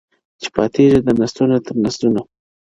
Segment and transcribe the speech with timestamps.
[0.41, 2.25] چي پاتېږي له نسلونو تر نسلونو--!